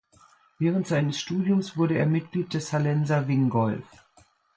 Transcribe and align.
Während 0.57 0.87
seines 0.87 1.19
Studiums 1.19 1.77
wurde 1.77 1.93
er 1.95 2.07
Mitglied 2.07 2.55
des 2.55 2.73
Hallenser 2.73 3.27
Wingolf. 3.27 3.85